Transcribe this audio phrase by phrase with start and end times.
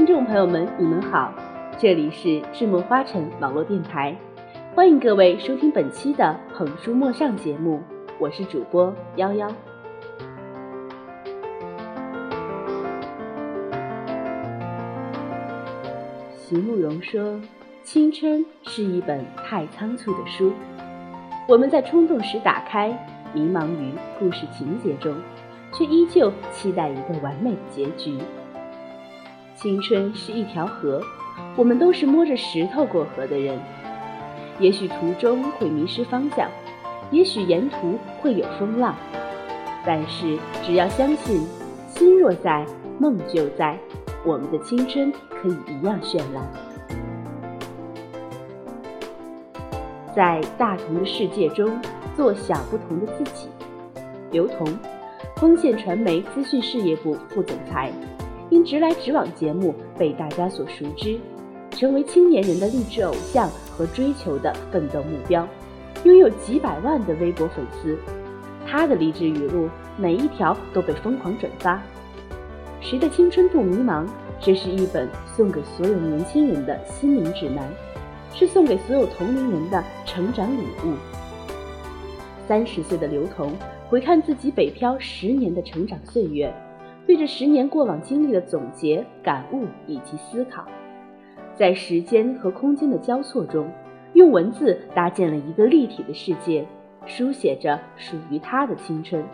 [0.00, 1.30] 听众朋友们，你们好，
[1.76, 4.16] 这里是智墨花城网络电台，
[4.74, 7.82] 欢迎各位收听本期的《捧书莫上》节目，
[8.18, 9.46] 我是主播幺幺。
[16.34, 17.38] 席慕容说
[17.84, 20.50] ：“青春是一本太仓促的书，
[21.46, 22.88] 我们在冲动时打开，
[23.34, 25.14] 迷茫于故事情节中，
[25.74, 28.16] 却依旧期待一个完美的结局。”
[29.60, 31.02] 青春是一条河，
[31.54, 33.60] 我们都是摸着石头过河的人。
[34.58, 36.48] 也许途中会迷失方向，
[37.10, 38.94] 也许沿途会有风浪，
[39.84, 41.46] 但是只要相信，
[41.88, 42.64] 心若在，
[42.98, 43.78] 梦就在，
[44.24, 46.42] 我们的青春可以一样绚烂。
[50.16, 51.70] 在大同的世界中，
[52.16, 53.48] 做小不同的自己。
[54.30, 54.66] 刘同，
[55.36, 57.92] 丰县传媒资讯事业部副总裁。
[58.50, 61.18] 因直来直往节目被大家所熟知，
[61.70, 65.48] 成为青年人的励志偶像和追求的奋斗目标，
[66.04, 67.96] 拥有几百万的微博粉丝。
[68.66, 71.80] 他的励志语录每一条都被疯狂转发。
[72.80, 74.06] 谁的青春不迷茫？
[74.40, 77.68] 这是一本送给所有年轻人的心灵指南，
[78.34, 80.94] 是送给所有同龄人的成长礼物。
[82.48, 83.52] 三十岁的刘同
[83.88, 86.52] 回看自己北漂十年的成长岁月。
[87.10, 90.64] 对这十年过往经历的总结、感悟以及思考，
[91.56, 93.68] 在时间和空间的交错中，
[94.12, 96.64] 用文字搭建了一个立体的世界，
[97.06, 99.24] 书写着属于他的青春。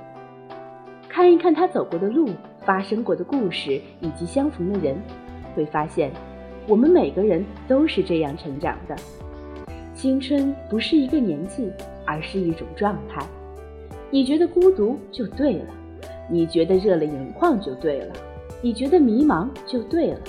[1.06, 2.30] 看一看他走过的路、
[2.64, 4.96] 发生过的故事以及相逢的人，
[5.55, 6.11] 会发现，
[6.66, 8.96] 我们每个人都是这样成长的。
[9.92, 11.70] 青春不是一个年纪，
[12.06, 13.22] 而是一种状态。
[14.11, 15.66] 你觉得孤独，就对了。
[16.28, 18.14] 你觉得热泪盈眶就对了，
[18.60, 20.20] 你觉得迷茫就对了，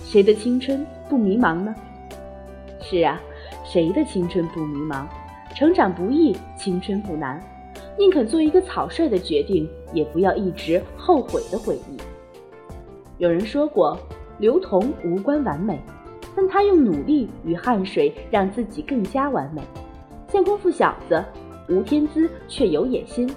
[0.00, 1.74] 谁的青春不迷茫呢？
[2.80, 3.20] 是啊，
[3.64, 5.04] 谁的青春不迷茫？
[5.54, 7.42] 成长不易，青春不难，
[7.98, 11.96] 宁肯做一个草率的决定，也不要一直后悔的回忆。
[13.18, 13.98] 有人说过，
[14.38, 15.78] 刘同无关完美，
[16.36, 19.60] 但他用努力与汗水让自己更加完美。
[20.28, 21.22] 像功夫小子，
[21.68, 23.28] 无天资却有野心。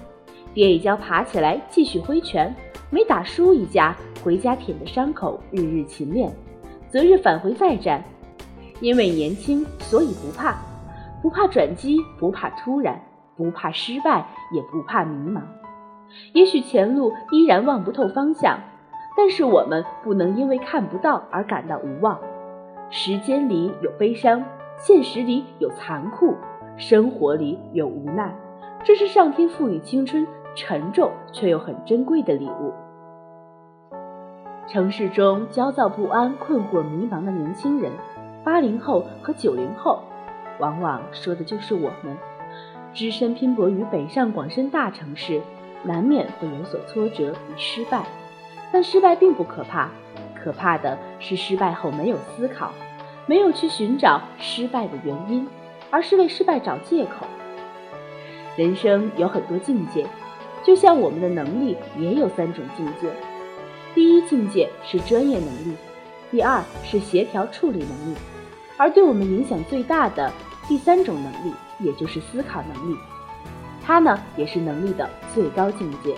[0.54, 2.54] 跌一跤，爬起来继续挥拳，
[2.90, 6.30] 每打输一架，回家舔着伤口，日日勤练，
[6.88, 8.02] 择日返回再战。
[8.80, 10.56] 因为年轻，所以不怕，
[11.22, 13.00] 不怕转机，不怕突然，
[13.36, 15.40] 不怕失败，也不怕迷茫。
[16.32, 18.58] 也许前路依然望不透方向，
[19.16, 22.18] 但是我们不能因为看不到而感到无望。
[22.90, 24.44] 时间里有悲伤，
[24.76, 26.34] 现实里有残酷，
[26.76, 28.34] 生活里有无奈，
[28.84, 30.26] 这是上天赋予青春。
[30.54, 32.72] 沉重却又很珍贵的礼物。
[34.68, 37.90] 城市中焦躁不安、困惑迷茫的年轻人，
[38.44, 40.00] 八零后和九零后，
[40.58, 42.16] 往往说的就是我们。
[42.94, 45.40] 只身拼搏于北上广深大城市，
[45.82, 48.04] 难免会有所挫折与失败。
[48.70, 49.88] 但失败并不可怕，
[50.34, 52.70] 可怕的是失败后没有思考，
[53.26, 55.46] 没有去寻找失败的原因，
[55.90, 57.26] 而是为失败找借口。
[58.56, 60.06] 人生有很多境界。
[60.64, 63.08] 就像我们的能力也有三种境界，
[63.94, 65.76] 第一境界是专业能力，
[66.30, 68.16] 第二是协调处理能力，
[68.76, 70.32] 而对我们影响最大的
[70.68, 72.96] 第三种能力，也就是思考能力，
[73.84, 76.14] 它呢也是能力的最高境界。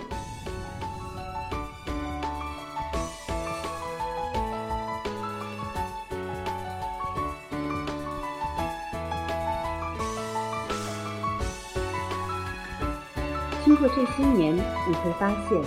[14.25, 15.61] 经过这些年，你会发现，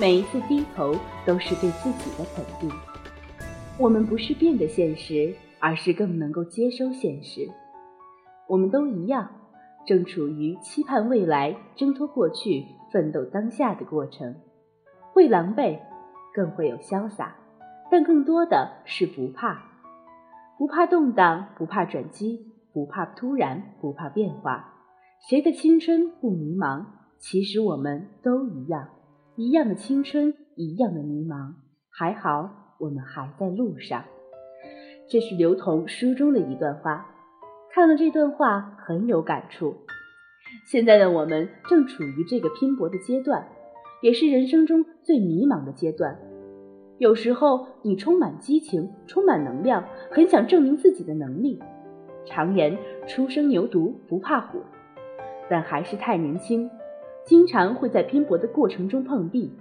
[0.00, 2.68] 每一次低头都是对自己的肯定。
[3.78, 7.48] 我们不是变得现实，而是更能够接收现实。
[8.48, 9.30] 我们都一样，
[9.86, 14.34] 正处于期盼未来、挣脱过去、奋斗当下的过程。
[15.12, 15.78] 会狼狈，
[16.34, 17.36] 更会有潇洒，
[17.90, 19.62] 但更多的是不怕，
[20.58, 24.74] 不怕动荡，不怕转机，不怕突然，不怕变化。
[25.28, 26.84] 谁的青春不迷茫？
[27.18, 28.88] 其实我们都一样，
[29.34, 31.54] 一样的青春，一样的迷茫。
[31.90, 34.04] 还好，我们还在路上。
[35.08, 37.06] 这是刘同书中的一段话，
[37.72, 39.74] 看了这段话很有感触。
[40.64, 43.48] 现在的我们正处于这个拼搏的阶段，
[44.00, 46.16] 也是人生中最迷茫的阶段。
[46.98, 51.60] 有时候你充满激情，充满能量，很想证明自己的能力。
[52.24, 52.78] 常言
[53.08, 54.60] 初生牛犊不怕虎，
[55.50, 56.70] 但还是太年轻。
[57.28, 59.52] 经常会在拼搏的过程中碰壁，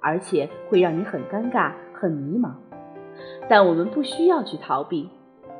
[0.00, 2.52] 而且会让你很尴尬、很迷茫。
[3.48, 5.10] 但我们不需要去逃避。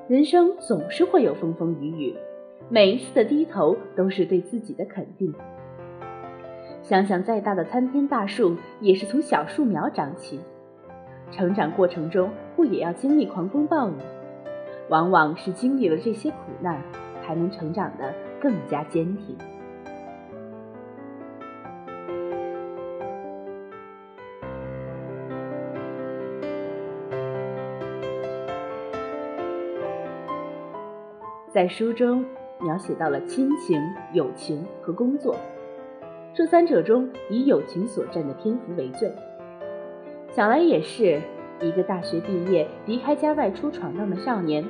[0.06, 2.14] 人生总是会有风风雨雨，
[2.68, 5.34] 每一次的低头都是对自己的肯定。
[6.82, 10.38] 想想再大的参天大树，也是从小树苗长起。
[11.32, 13.94] 成长过程中，不也要经历狂风暴雨？
[14.88, 16.80] 往往是经历了这些苦难，
[17.24, 19.36] 才能成长得更加坚挺。
[31.56, 32.22] 在书中
[32.60, 33.82] 描写到了亲情、
[34.12, 35.34] 友情和工作，
[36.34, 39.10] 这三者中以友情所占的篇幅为最。
[40.34, 41.18] 想来也是，
[41.62, 44.62] 一个大学毕业离开家外出闯荡的少年，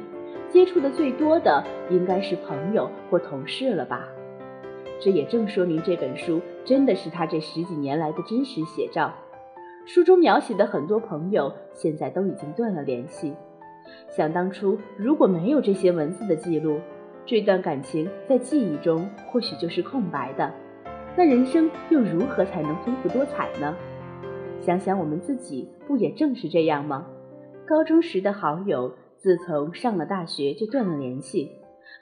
[0.48, 4.06] 接触的最多的应该是朋友或同事了吧？
[5.00, 9.12] 这也正说明这本书真的是他这十几年来的真实写照。
[9.86, 13.34] 书中描写的很多朋友现在都已经断了联系。
[14.08, 16.80] 想当初，如果没有这些文字的记录，
[17.24, 20.52] 这段感情在记忆中或许就是空白的。
[21.16, 23.76] 那人生又如何才能丰富多彩呢？
[24.60, 27.06] 想想我们自己，不也正是这样吗？
[27.66, 31.50] 高中时的好友，自从上了大学就断了联系，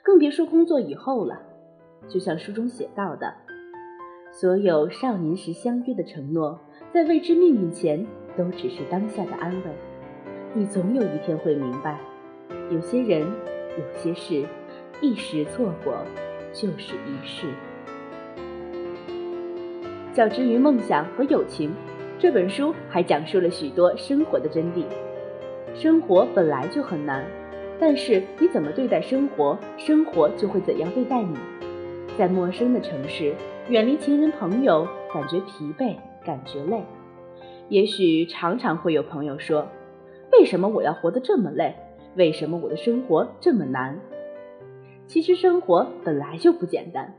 [0.03, 1.41] 更别说工作以后了。
[2.07, 3.33] 就像书中写到的，
[4.31, 6.59] 所有少年时相约的承诺，
[6.93, 8.05] 在未知命运前，
[8.37, 9.63] 都只是当下的安慰。
[10.57, 11.99] 你总有一天会明白，
[12.71, 13.27] 有些人，
[13.77, 14.45] 有些事，
[15.01, 15.97] 一时错过，
[16.53, 17.45] 就是一世。
[20.13, 21.73] 较之于梦想和友情，
[22.17, 24.85] 这本书还讲述了许多生活的真谛。
[25.75, 27.25] 生活本来就很难，
[27.77, 31.35] 但是你怎么对待生活，生活就会怎样对待你。
[32.17, 33.35] 在陌生的城市，
[33.67, 36.81] 远离亲人朋友，感觉疲惫，感觉累。
[37.67, 39.67] 也许常常会有朋友说。
[40.37, 41.73] 为什么我要活得这么累？
[42.15, 43.97] 为什么我的生活这么难？
[45.07, 47.13] 其实生活本来就不简单。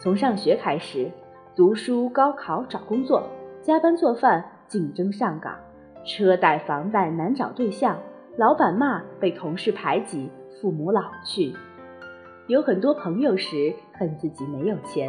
[0.00, 1.08] 从上学开始，
[1.54, 3.28] 读书、高考、找工作、
[3.62, 5.56] 加班做饭、竞争上岗、
[6.04, 7.96] 车贷、房贷难找对象、
[8.36, 10.28] 老板骂、被同事排挤、
[10.60, 11.54] 父母老去，
[12.48, 15.08] 有很多朋友时恨自己没有钱，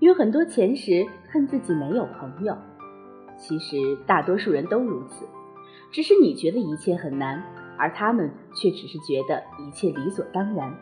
[0.00, 2.54] 有很多钱时恨自己没有朋友。
[3.38, 3.76] 其实
[4.06, 5.24] 大多数人都如此。
[5.90, 7.42] 只是你觉得一切很难，
[7.76, 10.74] 而他们却只是觉得一切理所当然。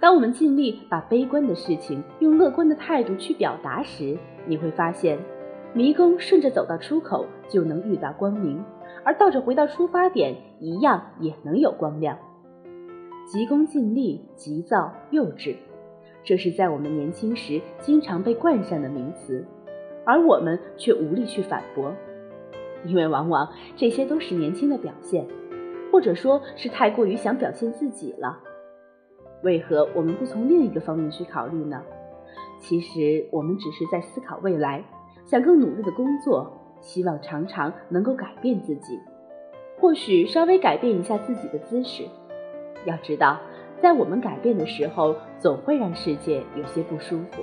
[0.00, 4.16] 当我们尽力把悲观的事情用乐观的态度去表达时，
[4.46, 5.18] 你会发现，
[5.74, 8.64] 迷宫顺着走到出口就能遇到光明，
[9.04, 12.16] 而倒着回到出发点一样也能有光亮。
[13.26, 15.56] 急功近利、急躁、幼稚，
[16.24, 19.44] 这是在我们年轻时经常被冠上的名词，
[20.06, 21.92] 而我们却无力去反驳。
[22.84, 25.26] 因为往往这些都是年轻的表现，
[25.92, 28.38] 或者说是太过于想表现自己了。
[29.42, 31.82] 为何我们不从另一个方面去考虑呢？
[32.58, 34.84] 其实我们只是在思考未来，
[35.24, 39.00] 想更努力的工作，希望常常能够改变自己，
[39.78, 42.04] 或许稍微改变一下自己的姿势。
[42.84, 43.38] 要知道，
[43.80, 47.42] 在我们改变的时候，总会让世界有些不舒服。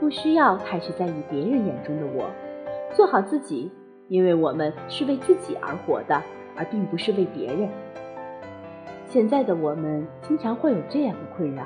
[0.00, 2.28] 不需要太去在意别人眼中的我，
[2.94, 3.70] 做好自己。
[4.10, 6.20] 因为我们是为自己而活的，
[6.56, 7.68] 而并不是为别人。
[9.06, 11.62] 现在的我们经常会有这样的困扰，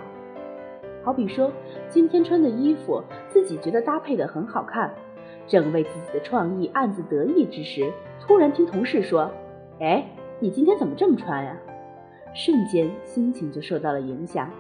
[1.03, 1.51] 好比说
[1.89, 4.95] 今天穿的衣服，自己觉得搭配的很好看，
[5.47, 7.91] 正为自己的创意暗自得意之时，
[8.21, 9.31] 突然听同事说
[9.81, 10.07] ：“哎，
[10.39, 11.57] 你今天怎么这么穿呀？”
[12.37, 14.51] 瞬间心情就受到了影响。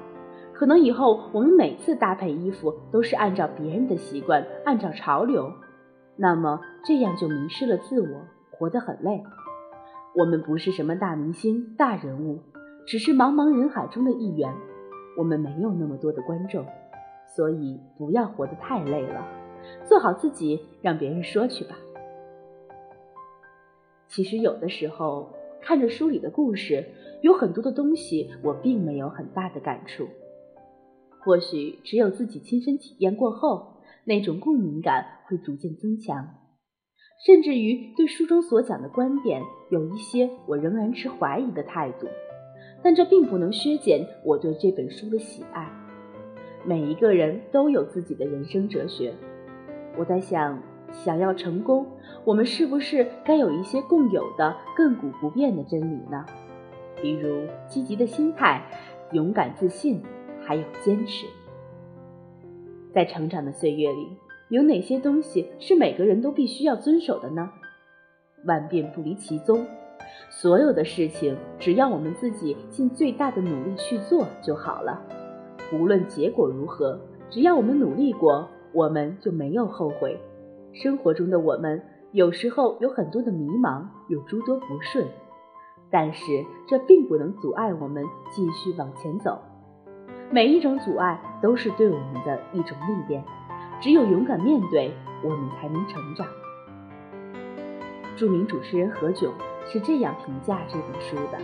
[0.54, 5.52] 可能以后我们每次搭配衣服都是按照别人的习惯，按照潮流。
[6.16, 9.25] 那么这样就迷失了自我，活得很累。
[10.14, 12.38] 我们不是什么大明星、大人物，
[12.87, 14.54] 只是茫茫人海中的一员。
[15.18, 16.64] 我们没有那么多的观众，
[17.35, 19.26] 所以不要活得太累了，
[19.85, 21.76] 做好自己，让别人说去吧。
[24.06, 25.30] 其实有的时候
[25.61, 26.85] 看着书里的故事，
[27.23, 30.06] 有很多的东西我并没有很大的感触。
[31.25, 33.74] 或许只有自己亲身体验过后。
[34.04, 36.34] 那种共鸣感会逐渐增强，
[37.26, 42.06] 甚至于对书中所讲的观点有一些我仍然持怀疑的态度，
[42.82, 45.70] 但这并不能削减我对这本书的喜爱。
[46.66, 49.14] 每一个人都有自己的人生哲学，
[49.96, 51.87] 我在想，想要成功，
[52.25, 56.25] 我们是不是该有一些共有的、亘古不变的真理呢？
[57.02, 58.62] 比如积极的心态、
[59.12, 60.02] 勇敢自信，
[60.42, 61.26] 还有坚持。
[62.94, 64.16] 在成长的岁月里，
[64.50, 67.50] 有哪些东西是每个人都必须要遵守的呢？
[68.44, 69.66] 万变不离其宗，
[70.30, 75.02] 所有的事情，只要我们自己尽最大的努力去做就好了。
[75.72, 80.20] 无论结果如何，只要我们努力过，我们就没有后悔。
[80.72, 81.82] 生活中的我们，
[82.12, 85.04] 有时候有很多的迷茫，有诸多不顺，
[85.90, 86.22] 但是
[86.68, 89.40] 这并不能阻碍我们继续往前走。
[90.35, 93.23] 每一种阻碍都是对我们的一种历练，
[93.81, 96.26] 只有勇敢面对，我们才能成长。
[98.17, 99.31] 著名主持人何炅
[99.64, 101.38] 是这样评价这本书的：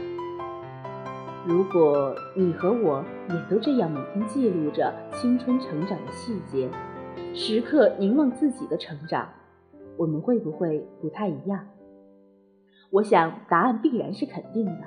[1.47, 6.69] 如果你和我也都这样每天记录着青春成长的细节，
[7.33, 9.29] 时刻凝望自己的成长，
[9.97, 11.65] 我们会不会不太一样？
[12.91, 14.83] 我想答案必然是肯定的。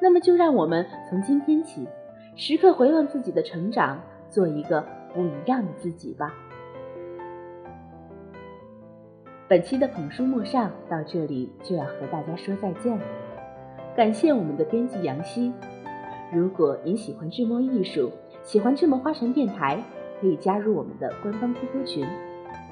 [0.00, 1.86] 那么就让我们从今天起，
[2.40, 6.32] 时刻回望自己的成长，做一个不一样的自己吧。
[9.48, 13.04] 本期的捧书莫上到这里就要和大家说再见了，
[13.96, 15.52] 感谢我们的编辑杨希。
[16.32, 18.12] 如果您喜欢智墨艺术，
[18.44, 19.82] 喜欢智墨花神电台，
[20.20, 22.06] 可以加入我们的官方 QQ 群：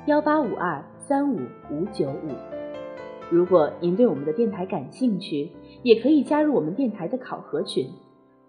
[0.07, 1.41] 幺八五二三五
[1.73, 2.31] 五九五。
[3.33, 5.51] 如果您对我们的电台感兴趣，
[5.83, 7.91] 也可以加入我们电台的考核群：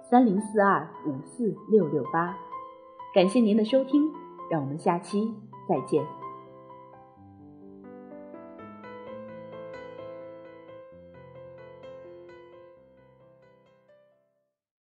[0.09, 2.37] 三零四二五四六六八。
[3.13, 4.11] 感谢您的收听，
[4.49, 5.33] 让我们下期
[5.67, 6.26] 再见。